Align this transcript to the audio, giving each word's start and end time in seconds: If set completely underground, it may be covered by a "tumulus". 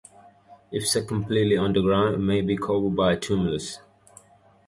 If 0.71 0.87
set 0.87 1.07
completely 1.07 1.55
underground, 1.57 2.15
it 2.15 2.17
may 2.17 2.41
be 2.41 2.57
covered 2.57 2.95
by 2.95 3.13
a 3.13 3.17
"tumulus". 3.17 3.77